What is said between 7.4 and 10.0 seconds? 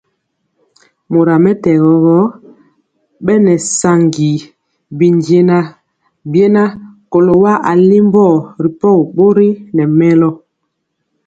wa alimbɔ ripɔgi bori nɛ